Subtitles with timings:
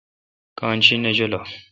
[0.57, 1.39] کان شی نہ جولہ۔